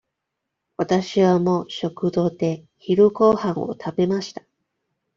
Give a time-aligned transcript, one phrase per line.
[0.77, 4.41] わたしはもう食堂で昼ごはんを食べました。